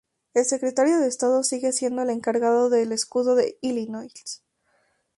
[0.33, 4.41] El Secretario de Estado sigue siendo el encargado del Escudo de Illinois.